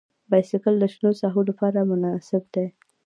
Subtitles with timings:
[0.29, 2.65] بایسکل د شنو ساحو لپاره مناسب دی.